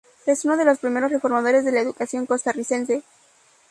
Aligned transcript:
Es 0.25 0.45
uno 0.45 0.57
de 0.57 0.65
los 0.65 0.79
primeros 0.79 1.11
reformadores 1.11 1.63
de 1.63 1.71
la 1.73 1.79
educación 1.81 2.25
costarricense. 2.25 3.03